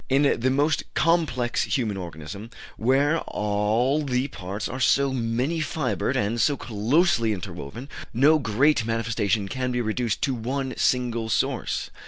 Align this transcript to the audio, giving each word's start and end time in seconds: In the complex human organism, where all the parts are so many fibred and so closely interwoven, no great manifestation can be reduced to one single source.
In 0.09 0.23
the 0.23 0.79
complex 0.95 1.61
human 1.65 1.95
organism, 1.95 2.49
where 2.75 3.19
all 3.19 4.01
the 4.03 4.29
parts 4.29 4.67
are 4.67 4.79
so 4.79 5.13
many 5.13 5.59
fibred 5.59 6.17
and 6.17 6.41
so 6.41 6.57
closely 6.57 7.33
interwoven, 7.33 7.87
no 8.11 8.39
great 8.39 8.83
manifestation 8.83 9.47
can 9.47 9.71
be 9.71 9.79
reduced 9.79 10.23
to 10.23 10.33
one 10.33 10.73
single 10.75 11.29
source. 11.29 11.91